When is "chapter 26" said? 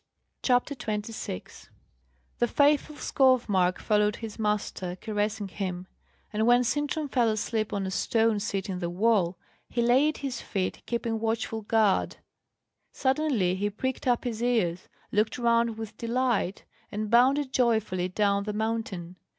0.41-1.69